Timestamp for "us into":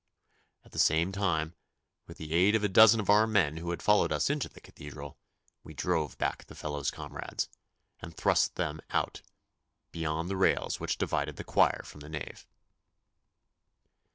4.11-4.49